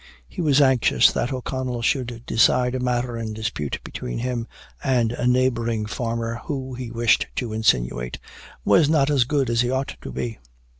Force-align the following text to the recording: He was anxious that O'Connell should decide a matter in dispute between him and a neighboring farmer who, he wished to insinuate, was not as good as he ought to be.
He 0.27 0.41
was 0.41 0.61
anxious 0.61 1.11
that 1.11 1.31
O'Connell 1.31 1.83
should 1.83 2.23
decide 2.25 2.73
a 2.73 2.79
matter 2.79 3.17
in 3.19 3.33
dispute 3.35 3.77
between 3.83 4.17
him 4.17 4.47
and 4.83 5.11
a 5.11 5.27
neighboring 5.27 5.85
farmer 5.85 6.41
who, 6.45 6.73
he 6.73 6.89
wished 6.89 7.27
to 7.35 7.53
insinuate, 7.53 8.17
was 8.65 8.89
not 8.89 9.11
as 9.11 9.25
good 9.25 9.47
as 9.47 9.61
he 9.61 9.69
ought 9.69 9.95
to 10.01 10.11
be. 10.11 10.39